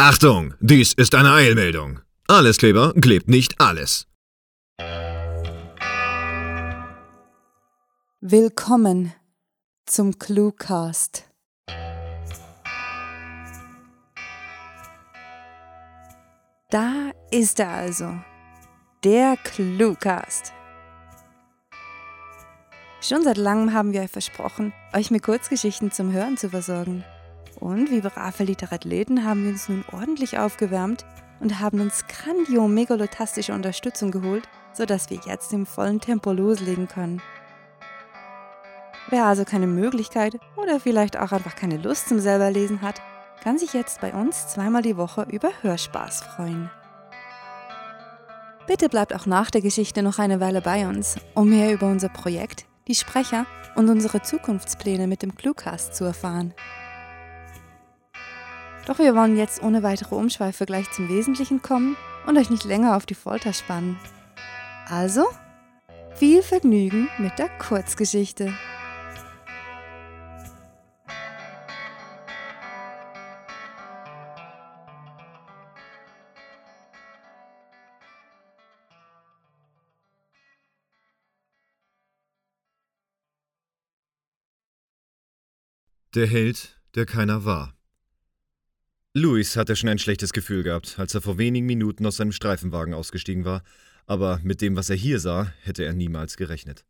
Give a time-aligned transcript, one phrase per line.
[0.00, 1.98] Achtung, dies ist eine Eilmeldung.
[2.28, 4.06] Alleskleber klebt nicht alles.
[8.20, 9.12] Willkommen
[9.86, 11.24] zum Cluecast.
[16.70, 18.16] Da ist er also,
[19.02, 20.52] der Cluecast.
[23.00, 27.02] Schon seit langem haben wir euch versprochen, euch mit Kurzgeschichten zum Hören zu versorgen.
[27.60, 31.04] Und wie brave Literathleten haben wir uns nun ordentlich aufgewärmt
[31.40, 37.20] und haben uns grandio-megalotastische Unterstützung geholt, sodass wir jetzt im vollen Tempo loslegen können.
[39.10, 43.00] Wer also keine Möglichkeit oder vielleicht auch einfach keine Lust zum selberlesen hat,
[43.42, 46.70] kann sich jetzt bei uns zweimal die Woche über Hörspaß freuen.
[48.66, 52.10] Bitte bleibt auch nach der Geschichte noch eine Weile bei uns, um mehr über unser
[52.10, 56.52] Projekt, die Sprecher und unsere Zukunftspläne mit dem Cluecast zu erfahren.
[58.88, 61.94] Doch wir wollen jetzt ohne weitere Umschweife gleich zum Wesentlichen kommen
[62.26, 64.00] und euch nicht länger auf die Folter spannen.
[64.88, 65.26] Also,
[66.14, 68.54] viel Vergnügen mit der Kurzgeschichte.
[86.14, 87.77] Der Held, der keiner war.
[89.14, 92.92] Louis hatte schon ein schlechtes Gefühl gehabt, als er vor wenigen Minuten aus seinem Streifenwagen
[92.92, 93.62] ausgestiegen war,
[94.06, 96.84] aber mit dem, was er hier sah, hätte er niemals gerechnet.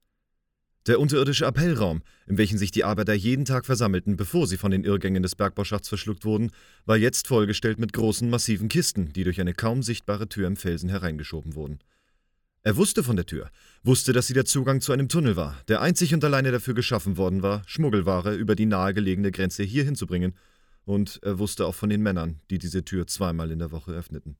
[0.89, 4.85] Der unterirdische Appellraum, in welchem sich die Arbeiter jeden Tag versammelten, bevor sie von den
[4.85, 6.51] Irrgängen des Bergbauschachts verschluckt wurden,
[6.87, 10.89] war jetzt vollgestellt mit großen, massiven Kisten, die durch eine kaum sichtbare Tür im Felsen
[10.89, 11.79] hereingeschoben wurden.
[12.63, 13.51] Er wusste von der Tür,
[13.83, 17.17] wusste, dass sie der Zugang zu einem Tunnel war, der einzig und alleine dafür geschaffen
[17.17, 20.35] worden war, Schmuggelware über die nahegelegene Grenze hier hinzubringen,
[20.89, 24.39] und er wusste auch von den Männern, die diese Tür zweimal in der Woche öffneten.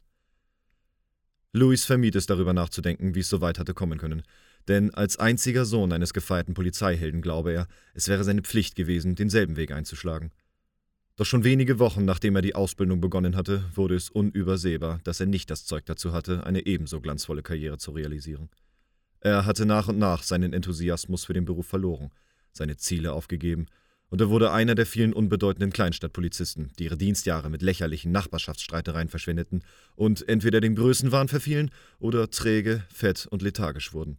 [1.53, 4.23] Louis vermied es, darüber nachzudenken, wie es so weit hatte kommen können,
[4.67, 9.57] denn als einziger Sohn eines gefeierten Polizeihelden glaube er, es wäre seine Pflicht gewesen, denselben
[9.57, 10.33] Weg einzuschlagen.
[11.17, 15.27] Doch schon wenige Wochen nachdem er die Ausbildung begonnen hatte, wurde es unübersehbar, dass er
[15.27, 18.49] nicht das Zeug dazu hatte, eine ebenso glanzvolle Karriere zu realisieren.
[19.21, 22.11] Er hatte nach und nach seinen Enthusiasmus für den Beruf verloren,
[22.53, 23.67] seine Ziele aufgegeben,
[24.11, 29.63] und er wurde einer der vielen unbedeutenden Kleinstadtpolizisten, die ihre Dienstjahre mit lächerlichen Nachbarschaftsstreitereien verschwendeten
[29.95, 34.19] und entweder dem Größenwahn verfielen oder träge, fett und lethargisch wurden.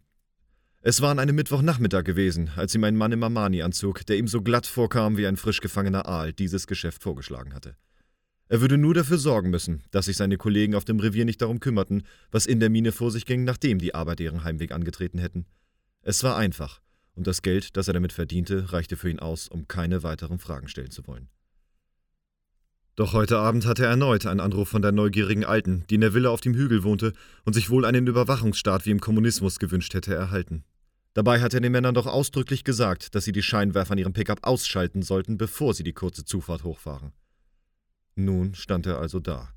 [0.82, 4.40] Es war an einem Mittwochnachmittag gewesen, als ihm ein Mann im Armani-Anzug, der ihm so
[4.40, 7.76] glatt vorkam wie ein frisch gefangener Aal, dieses Geschäft vorgeschlagen hatte.
[8.48, 11.60] Er würde nur dafür sorgen müssen, dass sich seine Kollegen auf dem Revier nicht darum
[11.60, 15.44] kümmerten, was in der Mine vor sich ging, nachdem die Arbeiter ihren Heimweg angetreten hätten.
[16.02, 16.80] Es war einfach,
[17.14, 20.68] und das Geld, das er damit verdiente, reichte für ihn aus, um keine weiteren Fragen
[20.68, 21.28] stellen zu wollen.
[22.96, 26.12] Doch heute Abend hatte er erneut einen Anruf von der neugierigen Alten, die in der
[26.12, 27.12] Villa auf dem Hügel wohnte
[27.44, 30.64] und sich wohl einen Überwachungsstaat wie im Kommunismus gewünscht hätte, erhalten.
[31.14, 34.44] Dabei hatte er den Männern doch ausdrücklich gesagt, dass sie die Scheinwerfer an ihrem Pickup
[34.46, 37.12] ausschalten sollten, bevor sie die kurze Zufahrt hochfahren.
[38.16, 39.48] Nun stand er also da,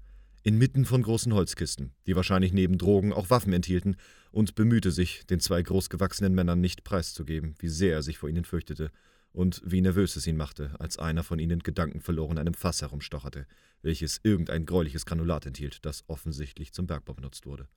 [0.43, 3.95] inmitten von großen Holzkisten, die wahrscheinlich neben Drogen auch Waffen enthielten,
[4.31, 8.45] und bemühte sich, den zwei großgewachsenen Männern nicht preiszugeben, wie sehr er sich vor ihnen
[8.45, 8.91] fürchtete
[9.31, 13.47] und wie nervös es ihn machte, als einer von ihnen gedankenverloren einem Fass herumstocherte,
[13.81, 17.67] welches irgendein gräuliches Granulat enthielt, das offensichtlich zum Bergbau benutzt wurde.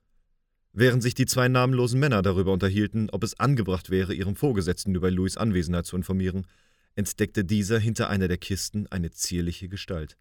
[0.73, 5.09] Während sich die zwei namenlosen Männer darüber unterhielten, ob es angebracht wäre, ihrem Vorgesetzten über
[5.09, 6.45] Louis Anwesenheit zu informieren,
[6.95, 10.17] entdeckte dieser hinter einer der Kisten eine zierliche Gestalt.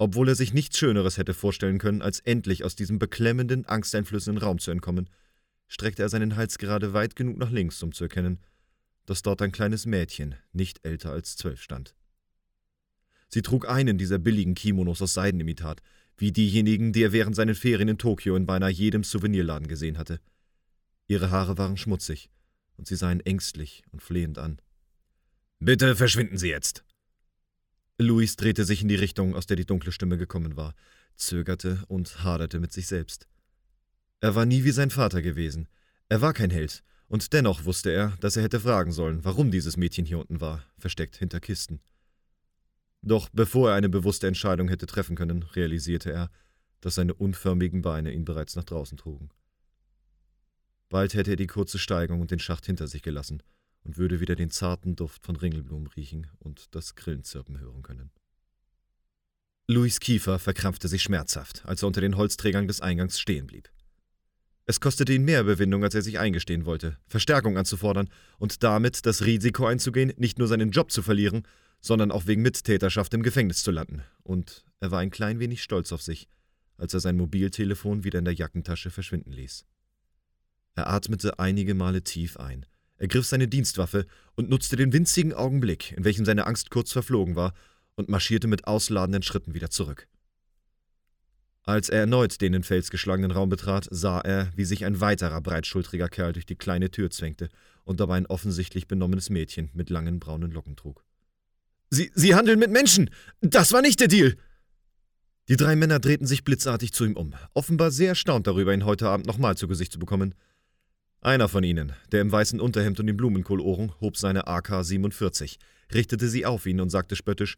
[0.00, 4.58] Obwohl er sich nichts Schöneres hätte vorstellen können, als endlich aus diesem beklemmenden, angsteinflößenden Raum
[4.58, 5.10] zu entkommen,
[5.68, 8.38] streckte er seinen Hals gerade weit genug nach links, um zu erkennen,
[9.04, 11.94] dass dort ein kleines Mädchen, nicht älter als zwölf, stand.
[13.28, 15.82] Sie trug einen dieser billigen Kimonos aus Seidenimitat,
[16.16, 20.18] wie diejenigen, die er während seinen Ferien in Tokio in beinahe jedem Souvenirladen gesehen hatte.
[21.08, 22.30] Ihre Haare waren schmutzig,
[22.78, 24.62] und sie sah ihn ängstlich und flehend an.
[25.58, 26.84] Bitte verschwinden Sie jetzt!
[28.00, 30.74] Luis drehte sich in die Richtung, aus der die dunkle Stimme gekommen war,
[31.16, 33.28] zögerte und haderte mit sich selbst.
[34.20, 35.68] Er war nie wie sein Vater gewesen.
[36.08, 39.76] Er war kein Held, und dennoch wusste er, dass er hätte fragen sollen, warum dieses
[39.76, 41.80] Mädchen hier unten war, versteckt hinter Kisten.
[43.02, 46.30] Doch bevor er eine bewusste Entscheidung hätte treffen können, realisierte er,
[46.80, 49.28] dass seine unförmigen Beine ihn bereits nach draußen trugen.
[50.88, 53.42] Bald hätte er die kurze Steigung und den Schacht hinter sich gelassen
[53.84, 58.10] und würde wieder den zarten Duft von Ringelblumen riechen und das Grillenzirpen hören können.
[59.66, 63.70] Louis Kiefer verkrampfte sich schmerzhaft, als er unter den Holzträgern des Eingangs stehen blieb.
[64.66, 69.24] Es kostete ihn mehr Überwindung, als er sich eingestehen wollte, Verstärkung anzufordern und damit das
[69.24, 71.42] Risiko einzugehen, nicht nur seinen Job zu verlieren,
[71.80, 74.02] sondern auch wegen Mittäterschaft im Gefängnis zu landen.
[74.22, 76.28] Und er war ein klein wenig stolz auf sich,
[76.76, 79.64] als er sein Mobiltelefon wieder in der Jackentasche verschwinden ließ.
[80.74, 82.66] Er atmete einige Male tief ein,
[83.00, 84.06] ergriff seine Dienstwaffe
[84.36, 87.54] und nutzte den winzigen Augenblick, in welchem seine Angst kurz verflogen war,
[87.96, 90.06] und marschierte mit ausladenden Schritten wieder zurück.
[91.64, 95.40] Als er erneut den in Fels geschlagenen Raum betrat, sah er, wie sich ein weiterer
[95.40, 97.48] breitschultriger Kerl durch die kleine Tür zwängte
[97.84, 101.04] und dabei ein offensichtlich benommenes Mädchen mit langen braunen Locken trug.
[101.90, 103.10] Sie, Sie handeln mit Menschen!
[103.40, 104.36] Das war nicht der Deal!
[105.48, 109.08] Die drei Männer drehten sich blitzartig zu ihm um, offenbar sehr erstaunt darüber, ihn heute
[109.08, 110.34] Abend nochmal zu Gesicht zu bekommen.
[111.20, 115.58] Einer von ihnen, der im weißen Unterhemd und den Blumenkohlohren, hob seine AK-47,
[115.92, 117.56] richtete sie auf ihn und sagte spöttisch: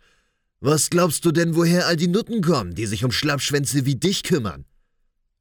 [0.60, 4.24] Was glaubst du denn, woher all die Nutten kommen, die sich um Schlappschwänze wie dich
[4.24, 4.64] kümmern?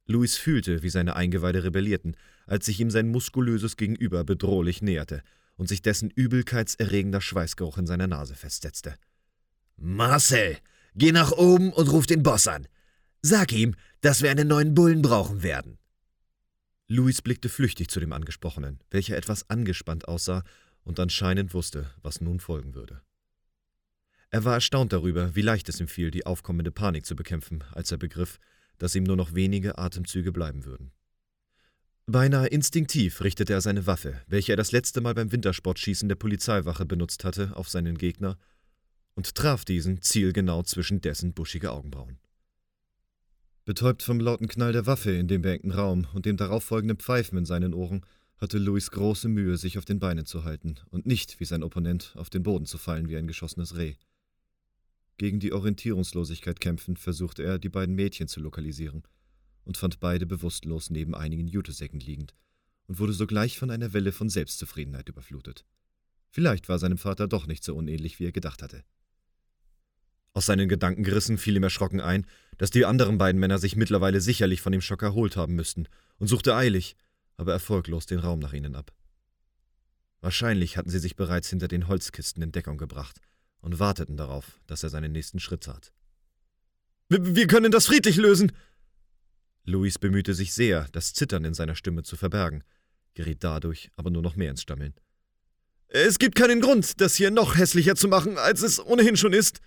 [0.06, 2.16] Louis fühlte, wie seine Eingeweide rebellierten,
[2.46, 5.22] als sich ihm sein muskulöses Gegenüber bedrohlich näherte
[5.56, 8.94] und sich dessen übelkeitserregender Schweißgeruch in seiner Nase festsetzte.
[9.76, 10.58] Marcel,
[10.94, 12.66] Geh nach oben und ruf den Boss an.
[13.22, 15.78] Sag ihm, dass wir einen neuen Bullen brauchen werden.
[16.92, 20.44] Louis blickte flüchtig zu dem Angesprochenen, welcher etwas angespannt aussah
[20.84, 23.00] und anscheinend wusste, was nun folgen würde.
[24.28, 27.90] Er war erstaunt darüber, wie leicht es ihm fiel, die aufkommende Panik zu bekämpfen, als
[27.92, 28.38] er begriff,
[28.76, 30.92] dass ihm nur noch wenige Atemzüge bleiben würden.
[32.04, 36.84] Beinahe instinktiv richtete er seine Waffe, welche er das letzte Mal beim Wintersportschießen der Polizeiwache
[36.84, 38.38] benutzt hatte, auf seinen Gegner
[39.14, 42.18] und traf diesen zielgenau zwischen dessen buschige Augenbrauen.
[43.64, 47.44] Betäubt vom lauten Knall der Waffe in dem beengten Raum und dem darauffolgenden Pfeifen in
[47.44, 48.04] seinen Ohren,
[48.38, 52.12] hatte Louis große Mühe, sich auf den Beinen zu halten und nicht, wie sein Opponent,
[52.16, 53.94] auf den Boden zu fallen wie ein geschossenes Reh.
[55.16, 59.04] Gegen die Orientierungslosigkeit kämpfend versuchte er, die beiden Mädchen zu lokalisieren
[59.64, 62.34] und fand beide bewusstlos neben einigen Jutesäcken liegend
[62.88, 65.64] und wurde sogleich von einer Welle von Selbstzufriedenheit überflutet.
[66.30, 68.82] Vielleicht war seinem Vater doch nicht so unähnlich, wie er gedacht hatte.
[70.34, 72.26] Aus seinen Gedanken gerissen fiel ihm erschrocken ein,
[72.58, 75.88] dass die anderen beiden Männer sich mittlerweile sicherlich von dem Schock erholt haben müssten,
[76.18, 76.96] und suchte eilig,
[77.36, 78.92] aber erfolglos den Raum nach ihnen ab.
[80.20, 83.20] Wahrscheinlich hatten sie sich bereits hinter den Holzkisten in Deckung gebracht
[83.60, 85.92] und warteten darauf, dass er seinen nächsten Schritt tat.
[87.08, 88.52] Wir können das friedlich lösen!
[89.64, 92.64] Louis bemühte sich sehr, das Zittern in seiner Stimme zu verbergen,
[93.14, 94.94] geriet dadurch aber nur noch mehr ins Stammeln.
[95.88, 99.60] Es gibt keinen Grund, das hier noch hässlicher zu machen, als es ohnehin schon ist.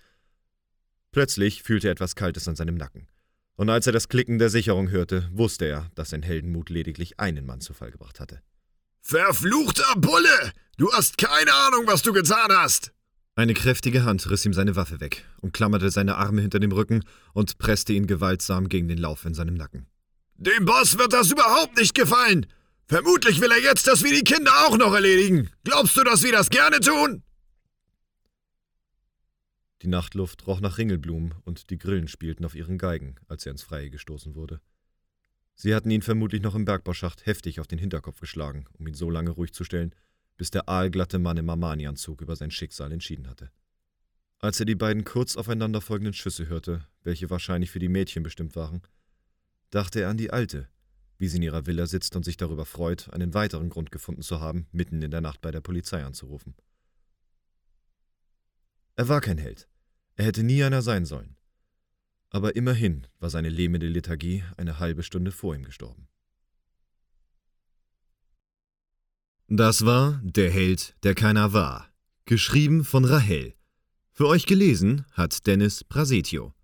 [1.16, 3.06] Plötzlich fühlte er etwas Kaltes an seinem Nacken.
[3.54, 7.46] Und als er das Klicken der Sicherung hörte, wusste er, dass sein Heldenmut lediglich einen
[7.46, 8.42] Mann zu Fall gebracht hatte.
[9.00, 10.52] Verfluchter Bulle!
[10.76, 12.92] Du hast keine Ahnung, was du getan hast!
[13.34, 17.02] Eine kräftige Hand riss ihm seine Waffe weg, umklammerte seine Arme hinter dem Rücken
[17.32, 19.86] und presste ihn gewaltsam gegen den Lauf in seinem Nacken.
[20.34, 22.44] Dem Boss wird das überhaupt nicht gefallen!
[22.88, 25.48] Vermutlich will er jetzt, dass wir die Kinder auch noch erledigen.
[25.64, 27.22] Glaubst du, dass wir das gerne tun?
[29.82, 33.62] Die Nachtluft roch nach Ringelblumen und die Grillen spielten auf ihren Geigen, als er ins
[33.62, 34.60] Freie gestoßen wurde.
[35.54, 39.10] Sie hatten ihn vermutlich noch im Bergbauschacht heftig auf den Hinterkopf geschlagen, um ihn so
[39.10, 39.94] lange ruhig zu stellen,
[40.36, 43.50] bis der aalglatte Mann im Armani-Anzug über sein Schicksal entschieden hatte.
[44.38, 48.82] Als er die beiden kurz aufeinanderfolgenden Schüsse hörte, welche wahrscheinlich für die Mädchen bestimmt waren,
[49.70, 50.68] dachte er an die Alte,
[51.18, 54.40] wie sie in ihrer Villa sitzt und sich darüber freut, einen weiteren Grund gefunden zu
[54.40, 56.54] haben, mitten in der Nacht bei der Polizei anzurufen.
[58.96, 59.68] Er war kein Held.
[60.14, 61.36] Er hätte nie einer sein sollen.
[62.30, 66.08] Aber immerhin war seine lähmende Lethargie eine halbe Stunde vor ihm gestorben.
[69.48, 71.88] Das war Der Held, der keiner war.
[72.24, 73.54] Geschrieben von Rahel.
[74.10, 76.54] Für euch gelesen hat Dennis Prasetio.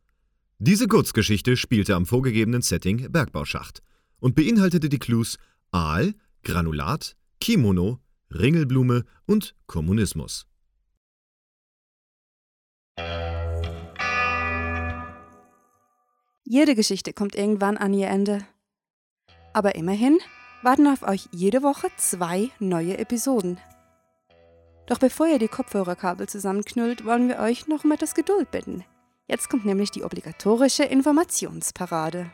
[0.58, 3.82] Diese Kurzgeschichte spielte am vorgegebenen Setting Bergbauschacht
[4.18, 5.36] und beinhaltete die Clues
[5.70, 8.00] Aal, Granulat, Kimono,
[8.32, 10.46] Ringelblume und Kommunismus.
[16.44, 18.44] Jede Geschichte kommt irgendwann an ihr Ende.
[19.52, 20.18] Aber immerhin
[20.62, 23.58] warten auf euch jede Woche zwei neue Episoden.
[24.86, 28.84] Doch bevor ihr die Kopfhörerkabel zusammenknüllt, wollen wir euch noch um etwas Geduld bitten.
[29.28, 32.30] Jetzt kommt nämlich die obligatorische Informationsparade.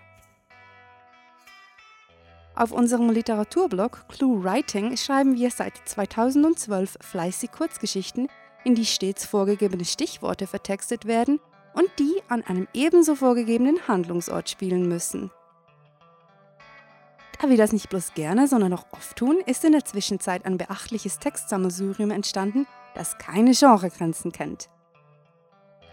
[2.55, 8.29] Auf unserem Literaturblog Clue Writing schreiben wir seit 2012 fleißig Kurzgeschichten,
[8.65, 11.39] in die stets vorgegebene Stichworte vertextet werden
[11.79, 15.31] und die an einem ebenso vorgegebenen Handlungsort spielen müssen.
[17.41, 20.59] Da wir das nicht bloß gerne, sondern auch oft tun, ist in der Zwischenzeit ein
[20.59, 22.67] beachtliches Textsammelsurium entstanden,
[22.97, 24.69] das keine Genregrenzen kennt.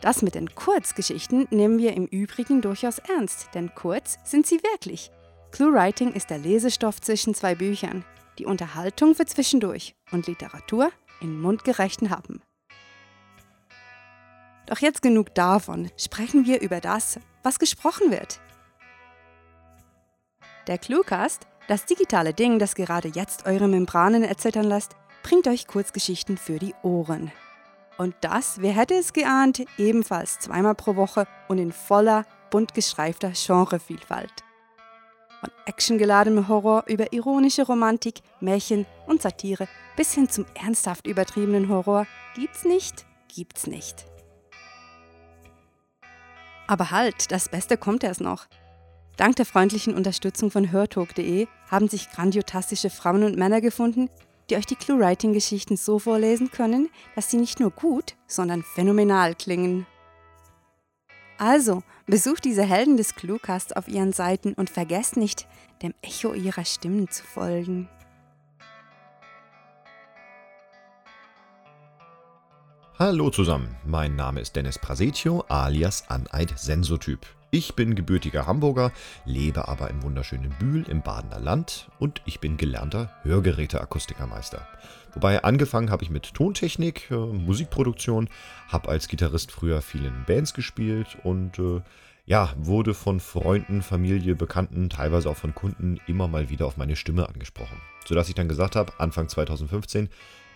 [0.01, 5.11] Das mit den Kurzgeschichten nehmen wir im Übrigen durchaus ernst, denn kurz sind sie wirklich.
[5.51, 8.03] Clue Writing ist der Lesestoff zwischen zwei Büchern,
[8.39, 10.89] die Unterhaltung für zwischendurch und Literatur
[11.21, 12.41] in mundgerechten Happen.
[14.65, 15.91] Doch jetzt genug davon.
[15.97, 18.39] Sprechen wir über das, was gesprochen wird.
[20.67, 26.37] Der Cluecast, das digitale Ding, das gerade jetzt eure Membranen erzittern lässt, bringt euch Kurzgeschichten
[26.37, 27.31] für die Ohren.
[27.97, 33.31] Und das, wer hätte es geahnt, ebenfalls zweimal pro Woche und in voller, bunt gestreifter
[33.31, 34.43] Genrevielfalt.
[35.39, 42.07] Von actiongeladenem Horror über ironische Romantik, Märchen und Satire bis hin zum ernsthaft übertriebenen Horror
[42.35, 44.05] gibt's nicht, gibt's nicht.
[46.67, 48.47] Aber halt, das Beste kommt erst noch.
[49.17, 54.09] Dank der freundlichen Unterstützung von hörtalk.de haben sich grandiotastische Frauen und Männer gefunden,
[54.49, 59.87] die euch die Clue-Writing-Geschichten so vorlesen können, dass sie nicht nur gut, sondern phänomenal klingen.
[61.37, 65.47] Also, besucht diese Helden des Cluecasts auf ihren Seiten und vergesst nicht,
[65.81, 67.89] dem Echo ihrer Stimmen zu folgen.
[72.97, 77.19] Hallo zusammen, mein Name ist Dennis Prasetio alias Aneid Sensotyp.
[77.51, 78.93] Ich bin gebürtiger Hamburger,
[79.25, 84.65] lebe aber im wunderschönen Bühl im Badener Land und ich bin gelernter Hörgeräteakustikermeister.
[85.13, 88.29] Wobei angefangen habe ich mit Tontechnik, äh, Musikproduktion,
[88.69, 91.81] habe als Gitarrist früher vielen Bands gespielt und äh,
[92.25, 96.95] ja, wurde von Freunden, Familie, Bekannten, teilweise auch von Kunden immer mal wieder auf meine
[96.95, 97.75] Stimme angesprochen.
[98.05, 100.07] Sodass ich dann gesagt habe, Anfang 2015,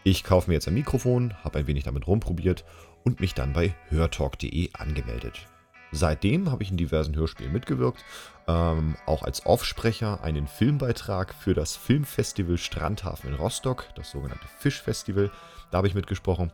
[0.03, 2.65] ich kaufe mir jetzt ein Mikrofon, habe ein wenig damit rumprobiert
[3.03, 5.47] und mich dann bei hörtalk.de angemeldet.
[5.91, 8.03] Seitdem habe ich in diversen Hörspielen mitgewirkt,
[8.47, 15.31] ähm, auch als Offsprecher einen Filmbeitrag für das Filmfestival Strandhafen in Rostock, das sogenannte Fischfestival,
[15.71, 16.51] da habe ich mitgesprochen.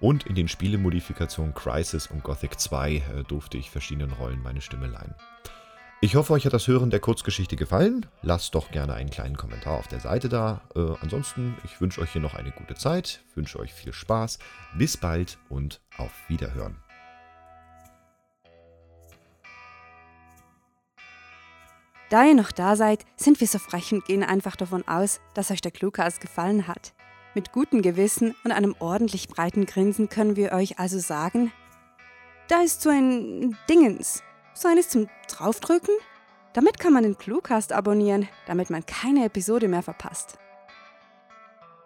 [0.00, 4.86] Und in den Spielemodifikationen Crisis und Gothic 2 äh, durfte ich verschiedenen Rollen meine Stimme
[4.86, 5.14] leihen.
[6.04, 8.04] Ich hoffe, euch hat das Hören der Kurzgeschichte gefallen.
[8.20, 10.60] Lasst doch gerne einen kleinen Kommentar auf der Seite da.
[10.76, 14.38] Äh, ansonsten, ich wünsche euch hier noch eine gute Zeit, wünsche euch viel Spaß.
[14.76, 16.76] Bis bald und auf Wiederhören.
[22.10, 25.50] Da ihr noch da seid, sind wir so frech und gehen einfach davon aus, dass
[25.50, 26.92] euch der Cluecast gefallen hat.
[27.34, 31.50] Mit gutem Gewissen und einem ordentlich breiten Grinsen können wir euch also sagen,
[32.48, 34.22] da ist so ein Dingens
[34.54, 35.94] so eines zum Draufdrücken?
[36.52, 40.38] Damit kann man den Cluecast abonnieren, damit man keine Episode mehr verpasst.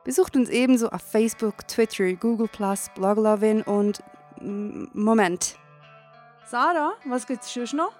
[0.04, 2.48] Besucht uns ebenso auf Facebook, Twitter, Google+,
[2.94, 4.02] Bloglovin und...
[4.40, 5.56] Moment.
[6.46, 7.92] Sarah, was gibt's schon noch?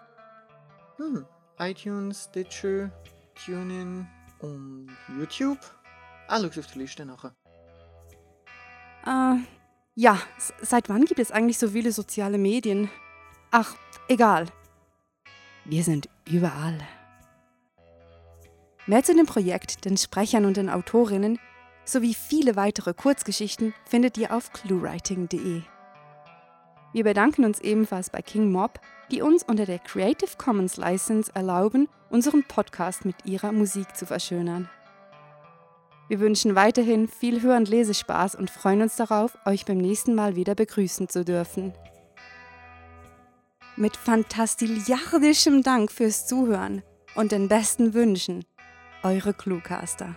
[0.99, 1.27] Hm,
[1.59, 2.91] iTunes, Stitcher,
[3.35, 4.07] TuneIn
[4.41, 5.59] und YouTube.
[6.29, 7.35] Ah, schau auf die Liste nachher.
[9.07, 9.41] Äh,
[9.95, 10.19] ja,
[10.61, 12.91] seit wann gibt es eigentlich so viele soziale Medien?
[13.51, 13.75] Ach,
[14.09, 14.47] egal.
[15.69, 16.79] Wir sind überall.
[18.87, 21.39] Mehr zu dem Projekt, den Sprechern und den Autorinnen
[21.85, 25.61] sowie viele weitere Kurzgeschichten findet ihr auf cluewriting.de.
[26.95, 31.87] Wir bedanken uns ebenfalls bei King Mob, die uns unter der Creative Commons License erlauben,
[32.09, 34.71] unseren Podcast mit ihrer Musik zu verschönern.
[36.09, 40.35] Wir wünschen weiterhin viel Hör- und Lesespaß und freuen uns darauf, euch beim nächsten Mal
[40.35, 41.75] wieder begrüßen zu dürfen.
[43.79, 46.83] Mit fantastiliardischem Dank fürs Zuhören
[47.15, 48.45] und den besten Wünschen,
[49.05, 50.17] eure Cluecaster.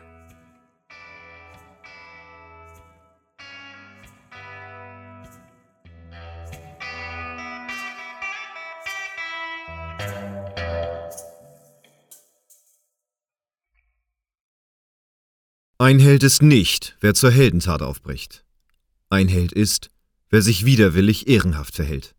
[15.77, 18.43] Ein Held ist nicht, wer zur Heldentat aufbricht.
[19.11, 19.91] Ein Held ist,
[20.31, 22.15] wer sich widerwillig ehrenhaft verhält.